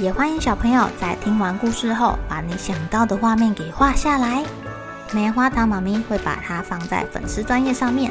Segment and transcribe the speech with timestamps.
[0.00, 4.44] 也欢迎小朋友在听完故事后，把你想到的画面给画下来。
[5.12, 8.10] 棉花糖妈咪会把它放在粉丝专页上面，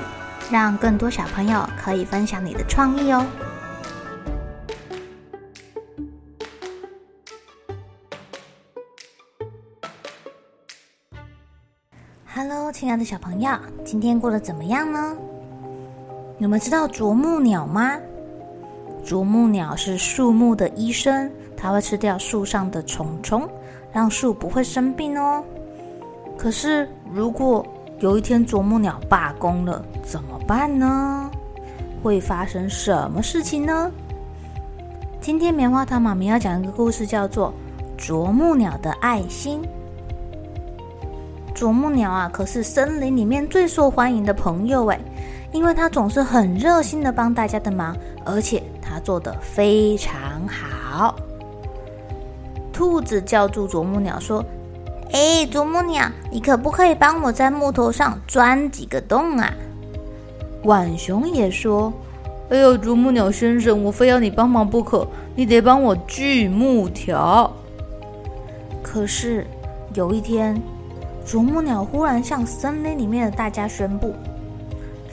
[0.50, 3.26] 让更多小朋友可以分享你的创意哦。
[12.34, 13.52] Hello，亲爱的小朋友，
[13.84, 15.18] 今天过得怎么样呢？
[16.38, 18.00] 你们知道啄木鸟吗？
[19.04, 21.30] 啄木鸟是树木的医生。
[21.64, 23.48] 它会吃掉树上的虫虫，
[23.94, 25.42] 让树不会生病哦。
[26.38, 27.66] 可是，如果
[28.00, 31.32] 有一天啄木鸟罢工了，怎么办呢？
[32.04, 33.90] 会发生什么事情呢？
[35.22, 37.54] 今天棉花糖妈咪要讲一个故事，叫做
[37.98, 39.62] 《啄木鸟的爱心》。
[41.56, 45.00] 啄木鸟啊，可是森林里面最受欢迎的朋友诶，
[45.54, 51.16] 因为它总是很热心的帮大家的忙，而且它做得非常好。
[52.74, 54.44] 兔子叫住啄木鸟说
[55.14, 59.54] ：“哎，啄木鸟，你可不可以帮我在木头上钻几个洞啊？”
[60.66, 61.94] 浣熊也说
[62.50, 67.52] ：“哎呦，啄木鸟先生，我非要你帮忙不可，你得帮我锯木条。”
[68.82, 69.46] 可是
[69.94, 70.60] 有一天，
[71.26, 74.14] 啄木鸟忽然向森林里面的大家宣布：“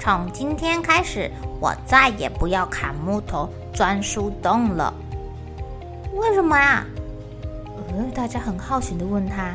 [0.01, 1.31] 从今天开始，
[1.61, 4.93] 我再也不要砍木头、钻树洞了。”
[6.17, 6.57] 为什么
[8.15, 9.55] 大家很好奇的问他，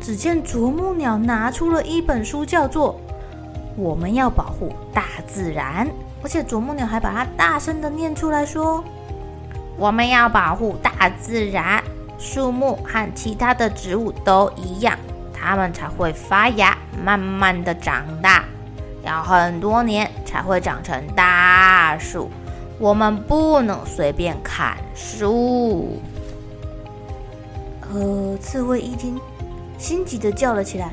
[0.00, 2.94] 只见啄木鸟拿出了一本书，叫做
[3.76, 5.86] 《我们要保护大自然》，
[6.22, 8.82] 而且啄木鸟还把它大声的念出来说
[9.78, 11.82] ：“我们要保护大自然，
[12.18, 14.98] 树木和其他的植物都一样，
[15.32, 18.44] 它们才会发芽，慢慢的长大，
[19.04, 22.28] 要很多年才会长成大树。
[22.78, 26.00] 我们不能随便砍树。”
[27.94, 29.18] 呃，刺猬一听，
[29.78, 30.92] 心急的叫了起来：“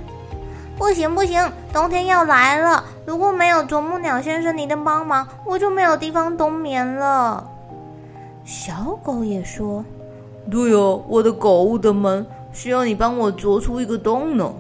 [0.78, 7.50] 不行不行，冬天要来了，如果没有啄木鸟先生你的帮忙，我就没有地方冬眠了。”
[8.46, 9.84] 小狗也说
[10.52, 14.54] ：“对哦，我的狗屋的门需要你帮我啄出一个洞呢。”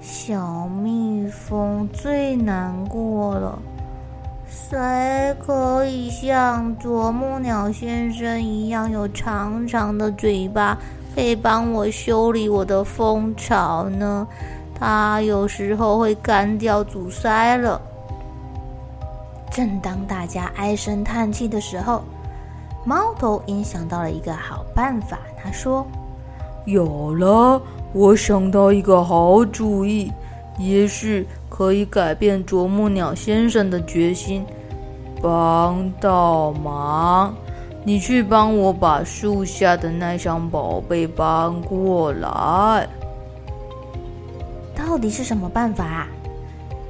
[0.00, 3.58] 小蜜蜂最难过了，
[4.48, 10.78] 谁可以像啄木鸟先生一样有长长的嘴巴？
[11.14, 14.26] 可以帮我修理我的蜂巢呢？
[14.78, 17.80] 它有时候会干掉、阻塞了。
[19.50, 22.04] 正当大家唉声叹气的时候，
[22.84, 25.18] 猫头鹰想到了一个好办法。
[25.42, 25.84] 他说
[26.64, 27.60] ：“有了，
[27.92, 30.12] 我想到一个好主意，
[30.58, 34.46] 也许可以改变啄木鸟先生的决心，
[35.20, 37.34] 帮倒忙。”
[37.84, 42.86] 你去帮我把树下的那箱宝贝搬过来。
[44.74, 46.08] 到底是什么办法啊？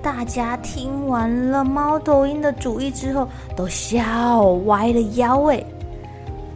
[0.01, 5.43] 大家听完了猫头鹰的主意之后，都笑歪了腰。
[5.51, 5.63] 哎，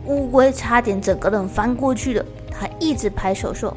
[0.06, 2.24] 乌龟差点整个人翻过去了。
[2.50, 3.76] 他一直拍手说：“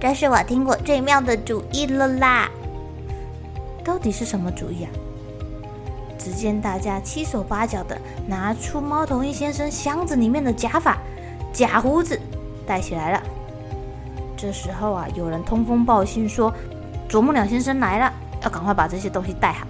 [0.00, 2.48] 这是我听过最妙的主意了啦！”
[3.84, 4.90] 到底是什么主意啊？
[6.26, 10.98] 只见大家七手八脚的拿出猫头鹰先生箱子里面的假发、
[11.52, 12.20] 假胡子，
[12.66, 13.22] 戴起来了。
[14.36, 16.52] 这时候啊，有人通风报信说，
[17.08, 19.68] 啄木鸟先生来了，要赶快把这些东西带好。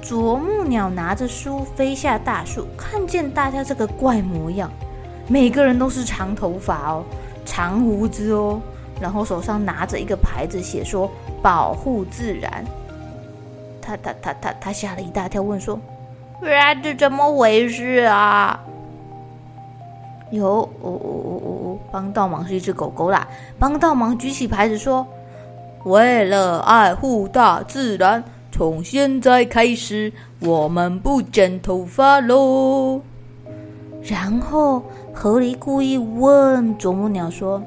[0.00, 4.70] 啄木鸟拿着书飞下大树，看见大家这个怪模样，
[5.28, 7.04] 每个人都是长头发哦，
[7.44, 8.58] 长胡子哦，
[8.98, 11.10] 然后手上拿着一个牌子，写说
[11.42, 12.64] 保护自然。
[13.86, 15.78] 他他他他他吓了一大跳，问说
[16.42, 18.58] ：“啊，这怎么回事啊？”
[20.32, 23.28] 有哦哦哦哦哦，帮倒忙是一只狗狗啦。
[23.60, 25.06] 帮倒忙举起牌子说
[25.86, 33.00] ：“为了爱护大自然，从现在开始，我们不剪头发喽。”
[34.02, 34.82] 然后
[35.14, 37.62] 河狸故意问啄木鸟说：“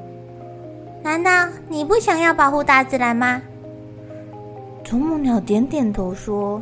[1.02, 3.42] 难道你不想要保护大自然吗？”
[4.90, 6.60] 啄木鸟点点头说：“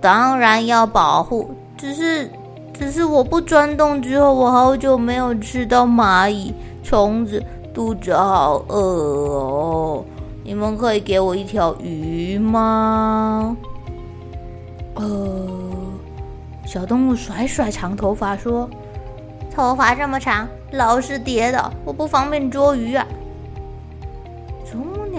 [0.00, 2.30] 当然要保护，只是，
[2.72, 7.44] 只是我不钻洞之后，我好久没有吃到蚂蚁、虫子，
[7.74, 10.02] 肚子好饿哦。
[10.42, 13.54] 你们可以给我一条鱼吗？
[14.94, 15.48] 呃，
[16.64, 18.66] 小动物甩甩长头发说
[19.54, 23.06] ：“头发这么长，老是跌倒，我不方便捉鱼啊。”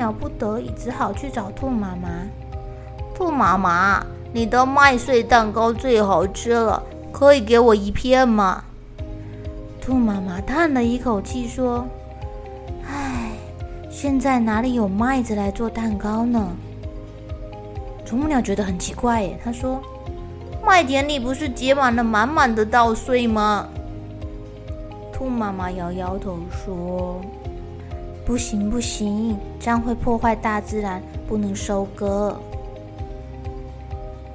[0.03, 2.09] 啄木鸟不得已只好去找兔妈妈。
[3.15, 8.65] 兔妈妈，你的麦穗蛋糕最好吃了，可以给我一片吗？
[9.79, 11.87] 兔妈妈叹了一口气说。
[12.85, 13.31] 唉
[13.89, 16.49] 现在哪里有麦子来做蛋糕呢？
[18.03, 19.39] 啄木鸟觉得很奇怪耶。
[19.41, 19.81] 他说
[20.65, 23.69] ：“麦田里不是结满了满满的稻穗吗？”
[25.13, 27.21] 兔妈妈摇摇头说
[28.25, 32.37] ：“不行不行，这样会破坏大自然，不能收割。”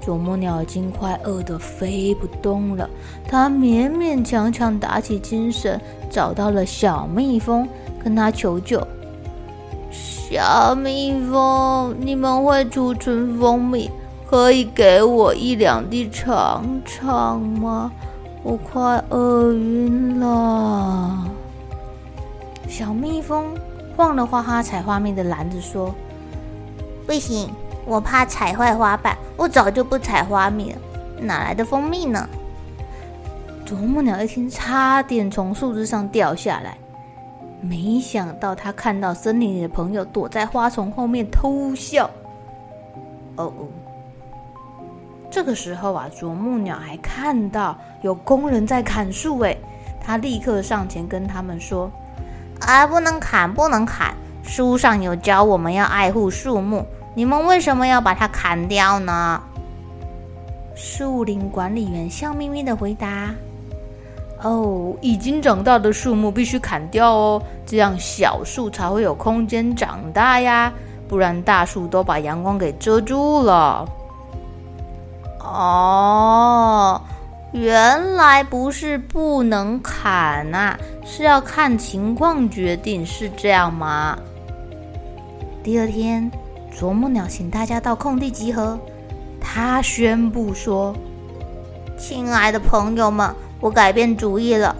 [0.00, 2.88] 啄木鸟已经快饿得飞不动了，
[3.26, 7.68] 它勉勉强强打起精神，找到了小蜜蜂，
[8.02, 8.80] 跟它求救。
[9.90, 13.90] 小蜜蜂，你们会储存蜂蜜，
[14.28, 17.92] 可以给我一两滴尝尝吗？
[18.42, 21.28] 我快饿晕了。
[22.66, 23.54] 小蜜蜂
[23.98, 25.92] 晃了晃它采花蜜的篮子，说
[27.04, 27.50] ：“不行，
[27.84, 30.78] 我怕踩坏花瓣，我早就不采花蜜了，
[31.20, 32.28] 哪来的蜂蜜呢？”
[33.66, 36.78] 啄木鸟一听，差点从树枝上掉下来。
[37.60, 42.08] 没想到他看到森林里的朋友躲在花丛后面偷笑。
[43.34, 43.66] 哦哦，
[45.28, 49.56] 这个时候啊，啄木鸟还看到有工人在砍树，哎，
[50.00, 51.90] 他立刻上前跟他们说
[52.60, 54.14] ：“啊，不能砍，不能砍！
[54.42, 56.84] 书上有教我们要爱护树木，
[57.14, 59.42] 你们为什么要把它砍掉呢？”
[60.74, 63.34] 树林管理员笑眯眯的回答。
[64.42, 70.72] 哦，已经长大的树木必须砍掉哦，这样小树才会有空间长大呀，
[71.08, 73.84] 不然大树都把阳光给遮住了。
[75.40, 77.00] 哦，
[77.52, 84.18] 原来不是不能砍啊，是要看情况决定，是这样吗？
[85.62, 86.30] 第二天，
[86.70, 88.78] 啄木鸟请大家到空地集合，
[89.40, 90.94] 他宣布说
[91.98, 94.76] ：“亲爱的朋友们。”我改变主意了，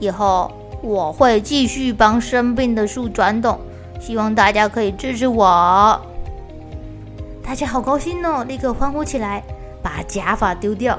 [0.00, 3.58] 以后我会继续帮生病的树转动，
[3.98, 5.98] 希望大家可以支持我。
[7.42, 9.42] 大家好高兴哦，立刻欢呼起来，
[9.82, 10.98] 把假发丢掉。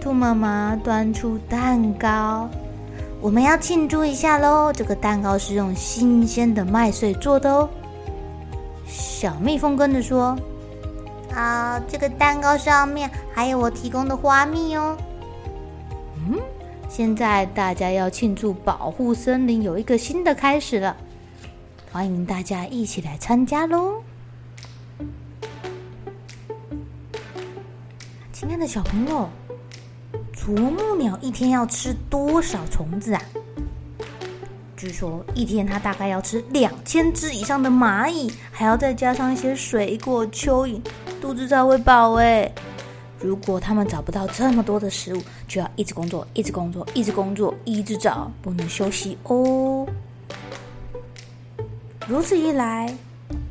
[0.00, 2.48] 兔妈妈端出蛋糕，
[3.20, 4.72] 我们要庆祝一下喽！
[4.72, 7.68] 这个蛋糕是用新鲜的麦穗做的哦。
[8.86, 10.36] 小蜜蜂跟着说
[11.36, 14.96] ：“啊，这个蛋糕上面还有我提供的花蜜哦。”
[16.16, 16.40] 嗯。
[16.88, 20.96] 现在大家要庆祝保护森林有一个新的开始了，
[21.92, 24.02] 欢迎大家一起来参加喽！
[28.32, 29.28] 亲爱的小朋友，
[30.40, 33.20] 啄木鸟一天要吃多少虫子啊？
[34.74, 40.80] 据说一天它大概要吃两千只以上的蚂蚁，还要再加上一些水果、蚯蚓，
[41.20, 42.50] 肚子才会饱哎。
[43.20, 49.86] 如果他们找不到这么多的食物，就要一直工作，一直工作，一直工作，一直找，不能休息哦。
[52.08, 52.90] 如此一来，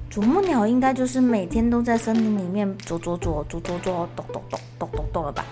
[0.10, 5.46] 啄木鸟应该就是每天都在森林里面啄啄啄啄啄啄，咚咚咚咚咚咚了吧？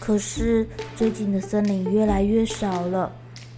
[0.00, 0.66] 可是
[0.96, 3.12] 最近的森林越来越少了，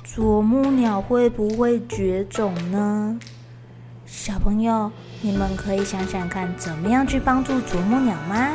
[0.05, 3.19] 啄木鸟会不会绝种呢？
[4.05, 4.91] 小朋友，
[5.23, 8.53] 你们可以想想看，怎么样去帮助啄木鸟吗？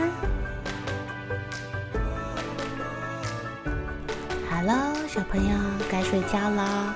[5.08, 5.58] 小朋友
[5.90, 6.94] 该睡觉了，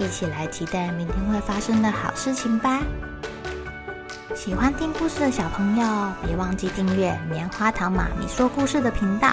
[0.00, 2.82] 一起来期待明天会发生的好事情吧！
[4.34, 9.32] 喜欢听故事的小朋友，别忘记订阅棉花糖妈咪说故事的频道。